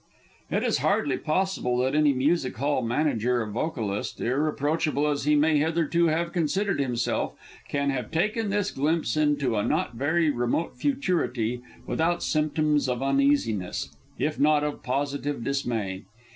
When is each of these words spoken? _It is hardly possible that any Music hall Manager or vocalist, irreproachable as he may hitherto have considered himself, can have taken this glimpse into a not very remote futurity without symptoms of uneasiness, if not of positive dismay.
_It 0.57 0.63
is 0.63 0.79
hardly 0.79 1.15
possible 1.19 1.77
that 1.77 1.93
any 1.93 2.11
Music 2.11 2.57
hall 2.57 2.81
Manager 2.81 3.43
or 3.43 3.51
vocalist, 3.51 4.19
irreproachable 4.19 5.05
as 5.07 5.25
he 5.25 5.35
may 5.35 5.59
hitherto 5.59 6.07
have 6.07 6.33
considered 6.33 6.79
himself, 6.79 7.35
can 7.69 7.91
have 7.91 8.09
taken 8.09 8.49
this 8.49 8.71
glimpse 8.71 9.15
into 9.15 9.55
a 9.55 9.63
not 9.63 9.93
very 9.93 10.31
remote 10.31 10.75
futurity 10.75 11.61
without 11.85 12.23
symptoms 12.23 12.89
of 12.89 13.03
uneasiness, 13.03 13.95
if 14.17 14.39
not 14.39 14.63
of 14.63 14.81
positive 14.81 15.43
dismay. 15.43 16.01